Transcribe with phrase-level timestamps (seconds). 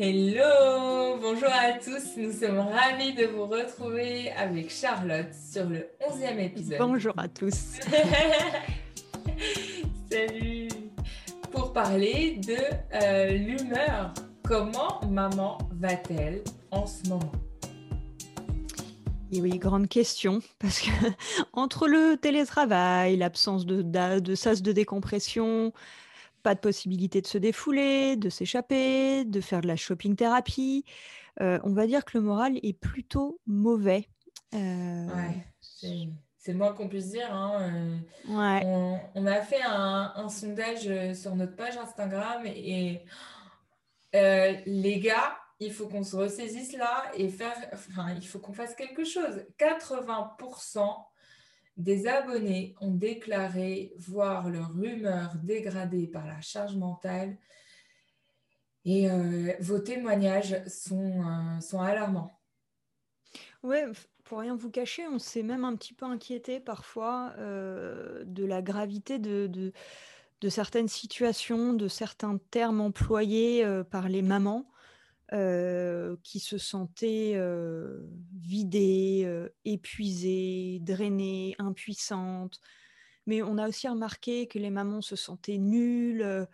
[0.00, 6.38] Hello, bonjour à tous, nous sommes ravis de vous retrouver avec Charlotte sur le 11e
[6.38, 6.78] épisode.
[6.78, 7.80] Bonjour à tous.
[10.08, 10.68] Salut.
[11.50, 12.58] Pour parler de
[12.94, 14.14] euh, l'humeur,
[14.44, 17.32] comment maman va-t-elle en ce moment?
[19.32, 20.90] Et oui, grande question, parce que
[21.52, 25.72] entre le télétravail, l'absence de, de sas de décompression,
[26.48, 30.86] pas de possibilité de se défouler, de s'échapper, de faire de la shopping thérapie.
[31.42, 34.08] Euh, on va dire que le moral est plutôt mauvais.
[34.54, 35.06] Euh,
[35.60, 37.30] c'est le moins qu'on puisse dire.
[37.30, 38.00] Hein.
[38.30, 43.02] Euh, on, a fait un, sondage sur notre page Instagram et,
[44.14, 48.74] les gars, il faut qu'on se ressaisisse là et faire, enfin, il faut qu'on fasse
[48.74, 49.44] quelque chose.
[49.58, 50.96] 80%
[51.78, 57.38] des abonnés ont déclaré voir leur humeur dégradée par la charge mentale
[58.84, 62.40] et euh, vos témoignages sont, euh, alarmants.
[63.62, 63.76] Oui,
[64.24, 68.60] pour rien vous cacher, on s'est même un petit peu inquiété parfois euh, de la
[68.60, 69.72] gravité de,
[70.48, 74.68] certaines situations, de certains termes employés par les mamans.
[75.34, 78.00] Euh, qui se sentaient euh,
[78.32, 82.62] vidées, euh, épuisées, drainées, impuissantes.
[83.26, 86.46] Mais on a aussi remarqué que les mamans se sentaient nulles,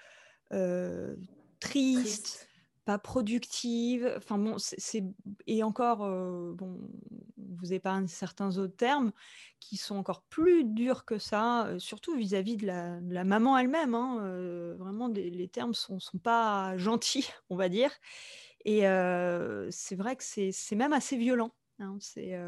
[1.60, 2.48] tristes,
[2.84, 4.12] pas productives.
[4.16, 5.04] Enfin bon, c'est
[5.46, 6.80] et encore, bon,
[7.36, 9.12] vous épargne certains autres termes
[9.60, 13.94] qui sont encore plus durs que ça, surtout vis-à-vis de, la, maman elle-même.
[13.94, 17.92] Hein, vraiment, les termes sont, sont pas gentils, on va dire.
[18.64, 18.80] Et
[19.70, 21.52] c'est vrai que c'est même assez violent.
[21.80, 21.96] Hein.
[22.00, 22.38] c'est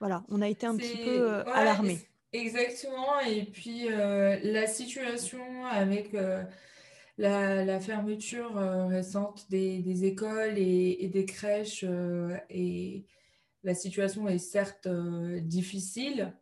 [0.00, 1.98] voilà, on a été un petit peu alarmés.
[2.32, 3.20] Exactement.
[3.20, 6.14] Et puis la situation avec
[7.18, 8.54] la, fermeture
[8.88, 11.84] récente des, écoles et, des crèches
[12.50, 13.04] et
[13.62, 16.32] la situation est certes difficile.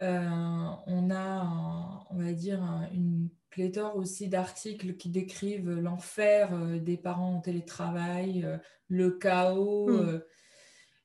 [0.00, 3.28] On a, on va dire, une
[3.58, 8.56] pléthore aussi d'articles qui décrivent l'enfer euh, des parents en télétravail, euh,
[8.88, 9.88] le chaos.
[9.88, 10.08] Hmm.
[10.08, 10.20] Euh,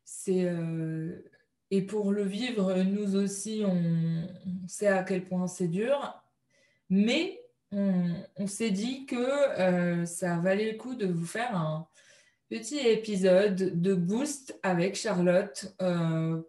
[0.06, 0.54] c'est
[1.72, 4.28] et pour le vivre, nous aussi, on,
[4.68, 6.22] sait à quel point c'est dur,
[6.88, 11.88] mais on, s'est dit que ça valait le coup de vous faire un
[12.48, 15.76] petit épisode de boost avec Charlotte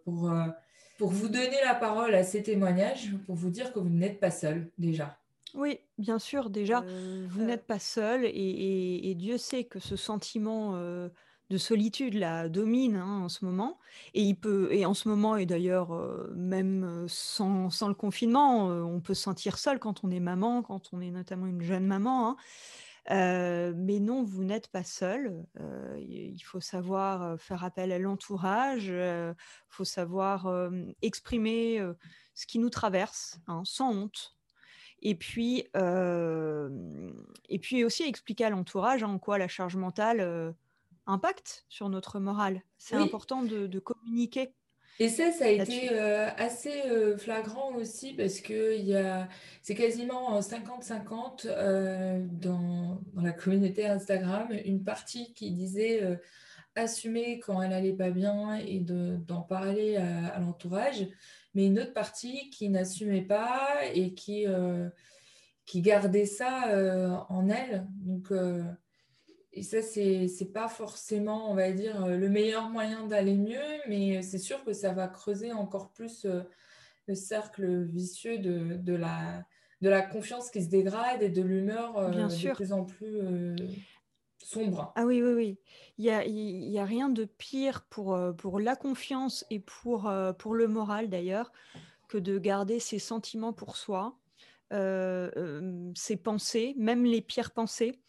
[0.03, 0.31] pour,
[0.97, 4.31] pour vous donner la parole à ces témoignages, pour vous dire que vous n'êtes pas
[4.31, 5.17] seul déjà.
[5.55, 10.75] Oui, bien sûr, déjà, euh, vous n'êtes pas seul et, Dieu sait que ce sentiment
[10.75, 11.07] euh,
[11.49, 13.79] de solitude là domine hein, en ce moment.
[14.13, 18.99] Et il peut, et en ce moment, et d'ailleurs, euh, même sans, le confinement, on
[18.99, 22.29] peut se sentir seul quand on est maman, quand on est notamment une jeune maman.
[22.29, 22.35] Hein.
[23.09, 25.45] Mais non, vous n'êtes pas seul.
[25.97, 28.87] il faut savoir faire appel à l'entourage.
[28.87, 29.35] Il
[29.69, 30.69] faut savoir
[31.01, 31.81] exprimer
[32.33, 34.35] ce qui nous traverse, hein, sans honte.
[35.01, 35.67] Et puis,
[37.49, 40.55] et puis aussi expliquer à l'entourage en quoi la charge mentale
[41.07, 42.61] impacte sur notre morale.
[42.77, 44.53] C'est important de, communiquer.
[44.99, 45.89] Et ça, ça a été
[46.37, 46.83] assez
[47.17, 48.77] flagrant aussi parce que
[49.61, 51.47] c'est quasiment 50-50
[52.39, 56.17] dans, dans, la communauté Instagram, une partie qui disait
[56.75, 61.05] assumer quand elle n'allait pas bien et d'en parler à l'entourage
[61.55, 64.89] mais une autre partie qui n'assumait pas et qui, euh,
[65.65, 67.87] qui gardait ça euh, en elle.
[68.01, 68.61] Donc, euh,
[69.55, 74.21] et ça, c'est n'est pas forcément, on va dire, le meilleur moyen d'aller mieux, mais
[74.21, 76.27] c'est sûr que ça va creuser encore plus
[77.07, 79.43] le cercle vicieux de, de, la,
[79.81, 83.21] de la confiance qui se dégrade et de l'humeur de plus en plus
[84.45, 84.93] sombre.
[84.95, 85.59] Ah oui, oui, oui.
[85.97, 90.07] Il n'y a, y a rien de pire pour, euh, pour la confiance et pour,
[90.07, 91.51] euh, pour le moral d'ailleurs
[92.07, 94.17] que de garder ses sentiments pour soi,
[94.73, 97.99] euh, ses pensées, même les pires pensées.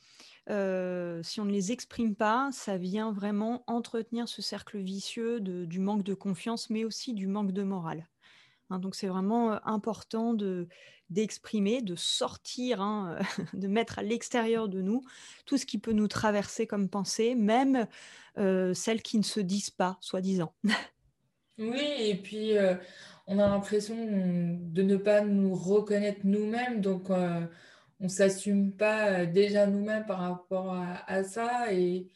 [0.48, 6.02] Si on ne les exprime pas, ça vient vraiment entretenir ce cercle vicieux du manque
[6.02, 8.06] de confiance, mais aussi du manque de morale.
[8.70, 10.68] Hein, donc c'est vraiment important de,
[11.10, 13.18] d'exprimer, de sortir, hein,
[13.54, 15.02] de mettre à l'extérieur de nous
[15.46, 17.86] tout ce qui peut nous traverser comme pensée, même
[18.36, 20.52] celles qui ne se disent pas, soi-disant.
[21.58, 22.52] oui, et puis
[23.26, 27.10] on a l'impression de ne pas nous reconnaître nous-mêmes, donc
[28.00, 30.74] on ne s'assume pas déjà nous-mêmes par rapport
[31.06, 31.72] à ça.
[31.72, 32.08] Et,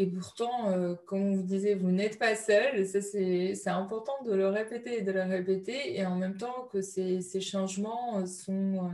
[0.00, 2.86] et pourtant, euh, comme on vous disait, vous n'êtes pas seul.
[2.86, 5.98] Ça, c'est important de le répéter et de le répéter.
[5.98, 8.92] Et en même temps que ces, changements sont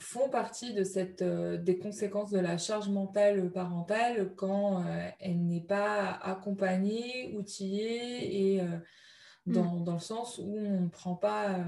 [0.00, 4.84] font partie de cette, des conséquences de la charge mentale parentale quand
[5.20, 9.52] elle n'est pas accompagnée, outillée et mmh.
[9.52, 11.64] dans, dans, le sens où on ne prend pas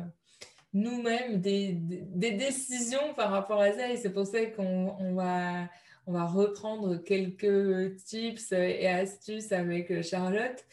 [0.73, 3.91] nous-mêmes des, des, décisions par rapport à ça.
[3.91, 5.69] Et c'est pour ça qu'on on va,
[6.07, 10.65] on va reprendre quelques tips et astuces avec Charlotte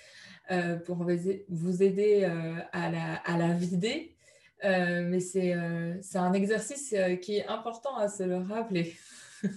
[0.52, 4.16] euh, pour vous aider euh, à, la, à la vider.
[4.64, 8.96] Euh, mais c'est un exercice qui est important à se le rappeler.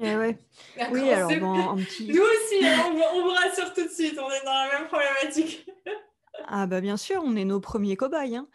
[0.00, 0.38] Eh ouais.
[0.90, 2.08] Oui, alors bon, un petit...
[2.08, 4.88] Nous aussi, hein, on, on vous rassure tout de suite, on est dans la même
[4.88, 5.68] problématique.
[6.46, 8.36] Ah bah bien sûr, on est nos premiers cobayes.
[8.36, 8.48] Hein.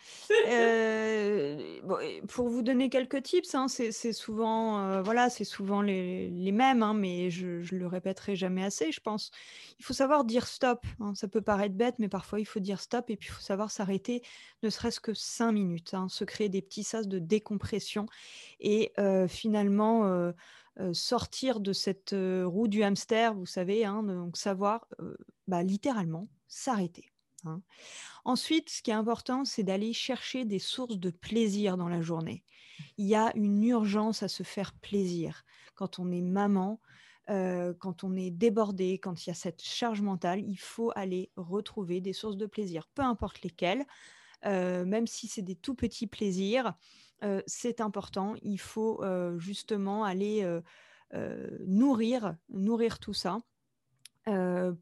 [0.47, 1.79] Euh,
[2.27, 6.93] pour vous donner quelques tips, hein, c'est souvent, euh, voilà, c'est souvent les, mêmes, hein,
[6.93, 9.31] mais je, ne le répéterai jamais assez, je pense.
[9.79, 10.85] Il faut savoir dire stop.
[11.15, 13.71] Ça peut paraître bête, mais parfois il faut dire stop et puis il faut savoir
[13.71, 14.21] s'arrêter,
[14.63, 18.05] ne serait-ce que cinq minutes, se créer des petits sas de décompression
[18.59, 20.33] et euh, finalement
[20.93, 24.87] sortir de cette roue du hamster, vous savez, donc savoir
[25.47, 27.11] bah, littéralement s'arrêter.
[27.47, 27.61] Hein.
[28.25, 32.43] Ensuite, ce qui est important, c'est d'aller chercher des sources de plaisir dans la journée.
[32.97, 35.43] Il y a une urgence à se faire plaisir.
[35.75, 36.79] Quand on est maman,
[37.29, 41.31] euh, quand on est débordé, quand il y a cette charge mentale, il faut aller
[41.35, 43.85] retrouver des sources de plaisir, peu importe lesquelles,
[44.45, 46.73] euh, même si c'est des tout petits plaisirs,
[47.23, 48.35] euh, c'est important.
[48.43, 49.03] Il faut
[49.37, 50.45] justement aller
[51.65, 53.39] nourrir, nourrir tout ça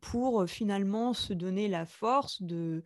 [0.02, 2.84] pour finalement se donner la force de,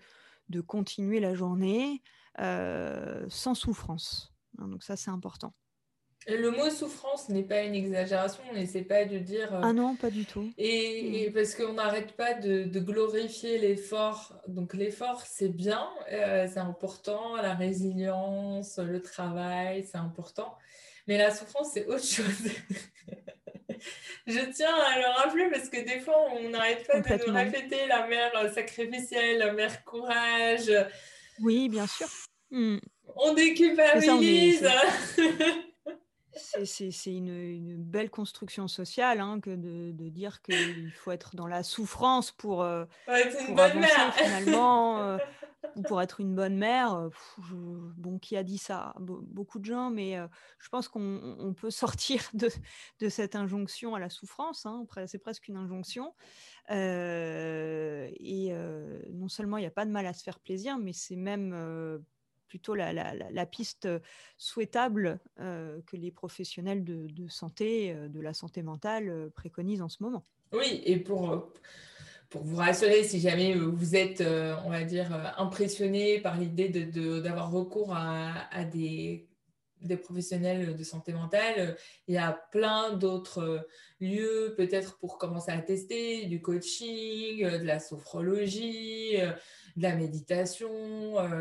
[0.49, 2.01] de continuer la journée
[2.37, 4.33] sans souffrance.
[4.57, 5.53] Hein, donc ça, c'est important.
[6.27, 9.49] Le mot souffrance n'est pas une exagération, on n'essaie pas de dire...
[9.63, 10.51] Ah non, pas du tout.
[10.57, 11.33] Et, mmh.
[11.33, 14.35] parce qu'on n'arrête pas de, de glorifier l'effort.
[14.47, 20.55] Donc l'effort, c'est bien, c'est important, la résilience, le travail, c'est important.
[21.07, 22.51] Mais la souffrance, c'est autre chose.
[24.27, 27.85] je tiens à le rappeler parce que des fois, on n'arrête pas de nous répéter
[27.87, 30.71] la mère euh, sacrificielle, la mère courage.
[31.41, 32.07] Oui, bien sûr.
[32.51, 32.77] Hmm.
[33.15, 34.67] On déculpabilise.
[36.63, 41.47] C'est une, une, belle construction sociale hein, que de, de dire qu'il faut être dans
[41.47, 44.13] la souffrance pour, euh, pour avancer mère.
[44.15, 44.99] finalement.
[45.09, 45.17] Euh,
[45.87, 47.09] pour être une bonne mère,
[47.97, 50.17] bon, qui a dit ça Beaucoup de gens, mais
[50.59, 52.49] je pense qu'on peut sortir de,
[53.09, 54.65] cette injonction à la souffrance.
[54.65, 56.13] Hein, c'est presque une injonction.
[56.69, 58.53] Et
[59.11, 62.01] non seulement il n'y a pas de mal à se faire plaisir, mais c'est même
[62.47, 63.87] plutôt la, piste
[64.37, 70.23] souhaitable que les professionnels de, santé, de la santé mentale préconisent en ce moment.
[70.51, 71.51] Oui, et pour
[72.29, 76.69] pour vous rassurer, si jamais vous êtes, euh, on va dire, euh, impressionné par l'idée
[76.69, 79.27] d'avoir de, recours à, des,
[79.81, 81.75] des, professionnels de santé mentale,
[82.07, 83.67] il y a plein d'autres
[83.99, 89.17] lieux, peut-être pour commencer à tester, du coaching, de la sophrologie,
[89.75, 90.69] de la méditation.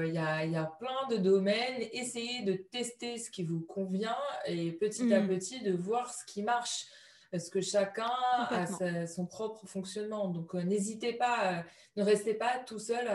[0.05, 1.83] Il y a, il y a plein de domaines.
[1.93, 5.29] Essayez de tester ce qui vous convient et petit à mmh.
[5.29, 6.87] petit de voir ce qui marche
[7.31, 8.11] parce que chacun
[8.51, 10.29] a son propre fonctionnement.
[10.29, 11.63] Donc, euh, n'hésitez pas, euh,
[11.97, 13.07] ne restez pas tout seul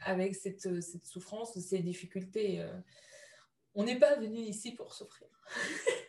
[0.00, 2.64] avec, cette, euh, cette, souffrance ou ces difficultés.
[3.74, 5.28] on n'est pas venu ici pour souffrir.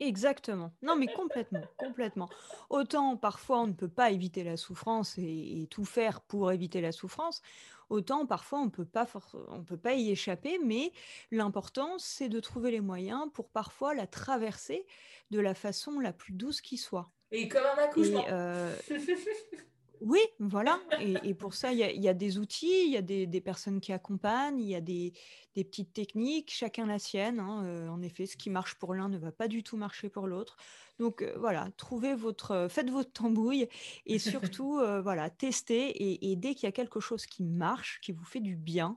[0.00, 0.72] Exactement.
[0.82, 2.28] Non, mais complètement, complètement.
[2.70, 6.80] Autant parfois on ne peut pas éviter la souffrance et, et tout faire pour éviter
[6.80, 7.42] la souffrance,
[7.88, 9.06] autant parfois on peut pas
[9.48, 10.92] on peut pas y échapper, mais
[11.30, 14.86] l'important c'est de trouver les moyens pour parfois la traverser
[15.30, 17.10] de la façon la plus douce qui soit.
[17.32, 18.24] Et comme un accouchement.
[18.30, 18.74] Euh,
[20.06, 20.78] oui, voilà.
[21.00, 24.60] Et, pour ça, il y, a des outils, il y a des, personnes qui accompagnent,
[24.60, 25.12] il y a des,
[25.52, 27.40] petites techniques, chacun la sienne.
[27.40, 30.08] Hein, euh, en effet, ce qui marche pour l'un ne va pas du tout marcher
[30.08, 30.56] pour l'autre.
[31.00, 33.68] Donc euh, voilà, trouvez votre, faites votre tambouille
[34.06, 35.88] et surtout voilà, testez.
[35.88, 38.96] Et, et dès qu'il y a quelque chose qui marche, qui vous fait du bien,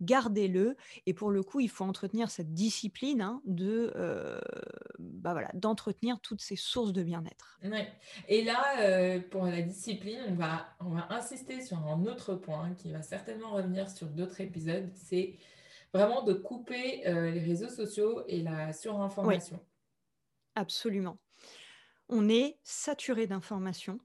[0.00, 0.76] gardez-le.
[1.06, 4.40] Et pour le coup, il faut entretenir cette discipline hein, de, euh,
[4.98, 7.58] bah voilà, d'entretenir toutes ces sources de bien-être.
[8.28, 12.74] Et là, euh, pour la discipline, on va, on va insister sur un autre point
[12.74, 14.90] qui va certainement revenir sur d'autres épisodes.
[14.94, 15.36] C'est
[15.92, 19.60] vraiment de couper euh, les réseaux sociaux et la surinformation.
[20.54, 21.18] absolument.
[22.08, 24.00] On est saturé d'informations.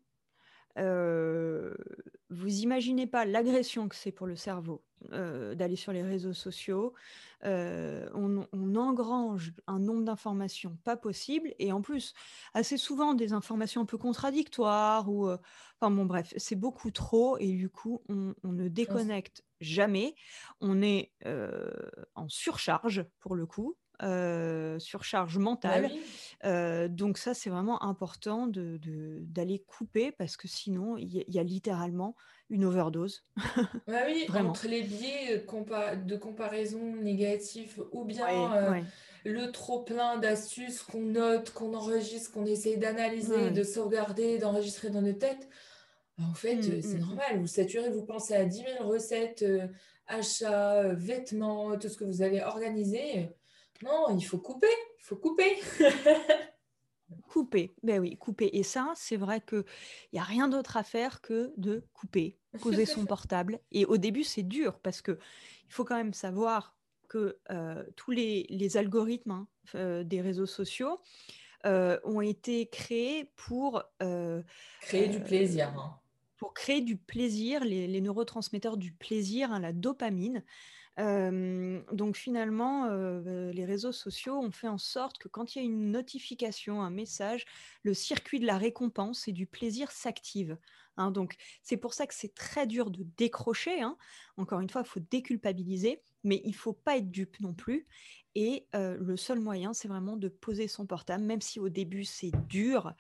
[0.78, 6.94] Vous imaginez pas l'agression que c'est pour le cerveau euh, d'aller sur les réseaux sociaux.
[7.44, 12.14] Euh, on, engrange un nombre d'informations pas possible et en plus
[12.54, 15.38] assez souvent des informations un peu contradictoires ou euh,
[15.80, 20.16] enfin bon bref c'est beaucoup trop et du coup on, ne déconnecte jamais
[20.60, 21.12] on est
[22.16, 23.78] en surcharge pour le coup
[24.80, 25.90] surcharge mentale.
[25.90, 25.96] Bah
[26.90, 32.16] donc ça, c'est vraiment important d'aller couper parce que sinon, il y, a littéralement
[32.50, 33.24] une overdose.
[33.88, 38.84] Bah oui, entre les biais de comparaison négative ou bien
[39.26, 45.02] le trop plein d'astuces qu'on note, qu'on enregistre, qu'on essaie d'analyser, de sauvegarder, d'enregistrer dans
[45.02, 45.50] nos têtes,
[46.22, 47.00] en fait, mmh, c'est mmh, mmh.
[47.00, 47.40] normal.
[47.40, 49.44] Vous saturez, vous pensez à 10 000 recettes,
[50.08, 53.30] achats, vêtements, tout ce que vous avez organisé.
[53.84, 54.68] Non, il faut couper,
[55.06, 55.58] faut couper.
[57.30, 58.50] couper, ben oui, couper.
[58.54, 59.64] Et ça, c'est vrai qu'il
[60.14, 63.60] n'y a rien d'autre à faire que de couper, poser son portable.
[63.72, 65.18] Et au début, c'est dur parce qu'il
[65.70, 66.76] faut quand même savoir
[67.08, 71.00] que euh, tous les, algorithmes hein, euh, des réseaux sociaux
[71.66, 73.84] euh, ont été créés pour...
[74.82, 75.68] créer du plaisir.
[75.78, 76.00] Hein.
[76.38, 80.44] Pour créer du plaisir, les, neurotransmetteurs du plaisir, hein, la dopamine
[80.98, 85.92] donc finalement, les réseaux sociaux ont fait en sorte que quand il y a une
[85.92, 87.46] notification, un message,
[87.84, 90.58] le circuit de la récompense et du plaisir s'active.
[90.98, 91.12] Hein.
[91.12, 93.82] donc c'est pour ça que c'est très dur de décrocher.
[93.82, 93.98] Hein.
[94.38, 97.88] Encore une fois, il faut déculpabiliser, mais il faut pas être dupe non plus.
[98.38, 102.32] Et le seul moyen, c'est vraiment de poser son portable, même si au début c'est
[102.50, 102.94] dur,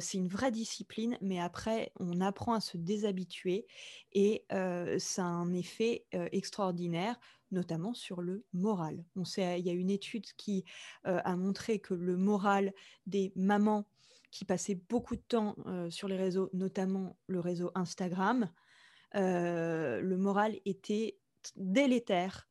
[0.00, 3.66] c'est une vraie discipline, mais après on apprend à se déshabituer
[4.12, 4.46] et
[4.98, 7.20] ça a un effet extraordinaire,
[7.50, 9.04] notamment sur le moral.
[9.16, 10.64] Il y a une étude qui
[11.04, 12.72] a montré que le moral
[13.06, 13.86] des mamans
[14.30, 15.56] qui passaient beaucoup de temps
[15.90, 18.50] sur les réseaux, notamment le réseau Instagram,
[19.12, 21.18] le moral était
[21.56, 22.48] délétère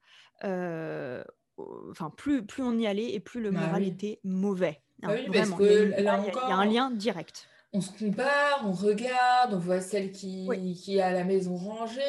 [1.92, 4.82] enfin, plus, plus on y allait et plus le bah moral était mauvais.
[5.04, 7.48] Hein, bah il, y a, un lien direct.
[7.72, 12.02] On se compare, on regarde, on voit celle qui, qui est à la maison rangée,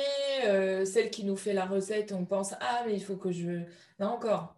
[0.46, 3.60] euh, celle qui nous fait la recette, on pense ah mais il faut que je
[3.98, 4.56] là encore,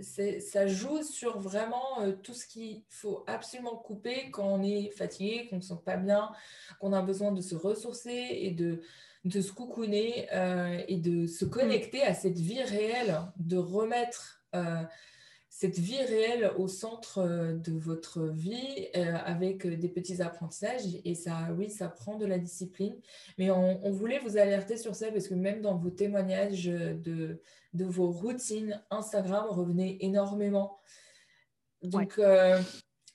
[0.00, 5.46] ça joue sur vraiment euh, tout ce qu'il faut absolument couper quand on est fatigué,
[5.48, 6.32] qu'on ne se sent pas bien,
[6.80, 8.80] qu'on a besoin de se ressourcer et de
[9.24, 14.82] de se coucouner euh, et de se connecter à cette vie réelle, de remettre euh,
[15.48, 20.82] cette vie réelle au centre euh, de votre vie avec des petits apprentissages.
[21.04, 22.96] Et ça, oui, ça prend de la discipline.
[23.38, 27.40] Mais on, voulait vous alerter sur ça parce que même dans vos témoignages de,
[27.74, 30.78] de vos routines, Instagram revenait énormément.
[31.82, 32.20] Donc,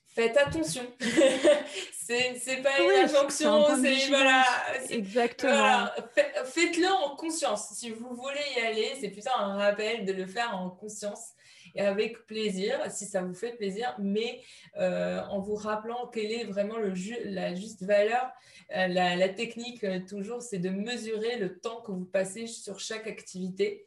[0.06, 0.82] faites attention.
[2.08, 4.44] c'est pas une injonction, c'est voilà.
[4.88, 5.86] Exactement.
[6.46, 7.68] Faites-le en conscience.
[7.74, 11.34] Si vous voulez y aller, c'est plutôt un rappel de le faire en conscience
[11.74, 14.40] et avec plaisir, si ça vous fait plaisir, mais
[14.78, 18.30] euh, en vous rappelant quelle est vraiment le la juste valeur.
[18.74, 22.80] Euh, la, la, technique, euh, toujours, c'est de mesurer le temps que vous passez sur
[22.80, 23.86] chaque activité.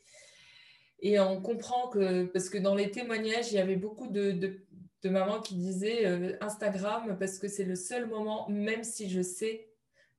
[1.01, 4.63] Et on comprend que, parce que dans les témoignages, il y avait beaucoup de, de
[5.03, 9.21] de maman qui disait euh, Instagram parce que c'est le seul moment, même si je
[9.21, 9.69] sais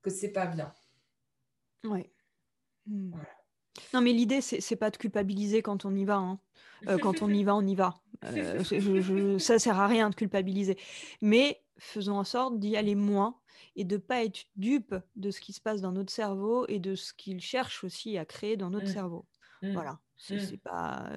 [0.03, 0.73] que c'est pas bien.
[1.85, 2.11] Ouais.
[2.87, 3.13] Hmm.
[3.95, 6.17] Non, mais l'idée, c'est pas de culpabiliser quand on y va.
[6.17, 6.39] Hein.
[6.89, 7.95] Euh, quand on y va, on y va.
[8.25, 10.77] Euh, je, ça sert à rien de culpabiliser.
[11.23, 13.39] Mais faisons en sorte d'y aller moins
[13.75, 16.95] et de pas être dupe de ce qui se passe dans notre cerveau et de
[16.95, 18.95] ce qu'il cherche aussi à créer dans notre mmh.
[18.95, 19.27] cerveau.
[19.63, 19.73] Mmh.
[19.73, 19.99] Voilà.
[20.17, 21.09] C'est pas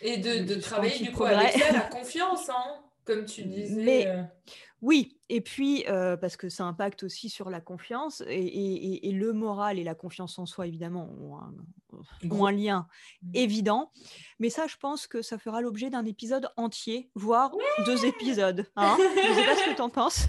[0.00, 3.82] et de, travailler du coup avec la confiance, hein, comme tu disais.
[3.82, 4.22] Mais, euh.
[4.82, 9.78] Oui, et puis euh, parce que ça impacte aussi sur la confiance et, le moral
[9.78, 12.86] et la confiance en soi, évidemment, ont un, lien
[13.22, 13.30] mmh.
[13.34, 13.92] évident.
[14.38, 17.52] Mais ça, je pense que ça fera l'objet d'un épisode entier, voire
[17.84, 18.66] deux épisodes.
[18.76, 20.26] Hein je ne sais pas ce que tu en penses.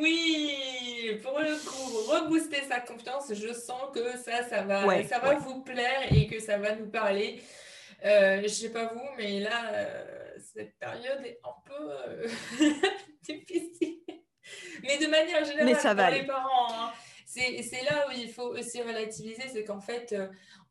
[0.00, 5.34] oui, pour le coup, rebooster sa confiance, je sens que ça, ça va, ça va
[5.38, 7.42] vous plaire et que ça va nous parler.
[8.04, 10.04] Euh, je ne sais pas vous, mais là, euh,
[10.54, 12.28] cette période est un peu euh,
[13.22, 13.98] difficile.
[14.82, 16.92] Mais de manière générale, pour les parents, hein,
[17.24, 20.14] c'est là où il faut aussi relativiser, c'est qu'en fait,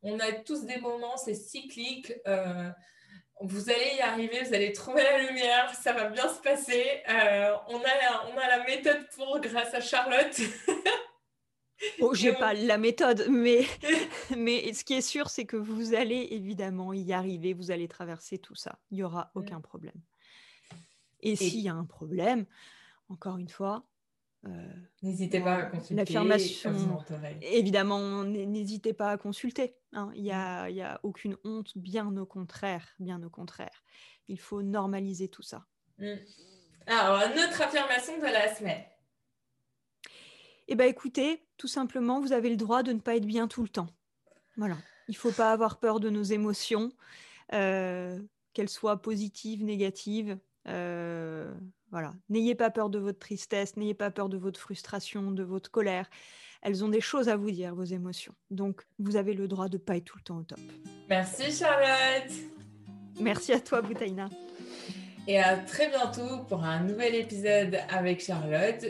[0.02, 2.12] on a tous des moments, c'est cyclique.
[3.40, 7.02] vous allez y arriver, vous allez trouver la lumière, ça va bien se passer.
[7.08, 10.40] on, a, on a la méthode pour grâce à Charlotte.
[11.98, 13.64] Bon, j'ai pas la méthode, mais,
[14.36, 18.38] mais ce qui est sûr, c'est que vous allez évidemment y arriver, vous allez traverser
[18.38, 18.78] tout ça.
[18.90, 19.38] Il n'y aura mmh.
[19.38, 20.00] aucun problème.
[21.20, 22.46] Et, s'il y a un problème,
[23.08, 23.84] encore une fois,
[24.44, 24.72] euh,
[25.02, 25.94] n'hésitez pas à consulter.
[25.94, 27.04] L'affirmation,
[27.42, 29.76] évidemment, n'hésitez pas à consulter.
[29.92, 30.10] Hein.
[30.16, 33.84] Il n'y a, y a aucune honte, bien au contraire, bien au contraire.
[34.26, 35.64] Il faut normaliser tout ça.
[35.98, 36.14] Mmh.
[36.86, 38.82] Alors, notre affirmation de la semaine.
[40.68, 43.62] Eh bien, écoutez, tout simplement, vous avez le droit de ne pas être bien tout
[43.62, 43.88] le temps.
[44.56, 44.76] Voilà.
[45.08, 46.90] Il ne faut pas avoir peur de nos émotions.
[47.52, 48.18] Euh,
[48.54, 50.38] qu'elles soient positives, négatives.
[50.64, 55.70] voilà, n'ayez pas peur de votre tristesse, n'ayez pas peur de votre frustration, de votre
[55.70, 56.08] colère.
[56.62, 58.34] Elles ont des choses à vous dire, vos émotions.
[58.50, 60.60] Donc, vous avez le droit de pas être tout le temps au top.
[61.08, 62.32] Merci Charlotte.
[63.20, 64.28] Merci à toi, Boutaina.
[65.26, 68.84] Et à très bientôt pour un nouvel épisode avec Charlotte,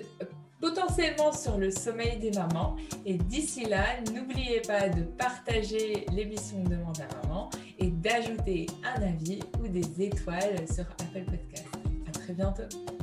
[0.62, 2.76] potentiellement sur le sommeil des mamans.
[3.04, 7.50] Et d'ici là, n'oubliez pas de partager l'émission Demande à maman
[7.81, 11.66] et d'ajouter un avis ou des étoiles sur Apple Podcast.
[12.07, 13.01] À très bientôt.